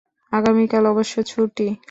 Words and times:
আগামীকাল 0.31 0.83
অবশ্য 0.87 1.15
ছুটি। 1.23 1.67